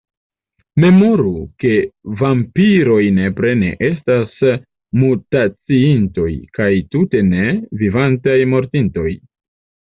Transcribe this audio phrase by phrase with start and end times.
[0.83, 1.73] Memoru, ke
[2.21, 4.39] vampiroj nepre ne estas
[5.03, 6.27] mutaciintoj,
[6.57, 7.45] kaj, tute ne,
[7.85, 9.09] vivantaj mortintoj.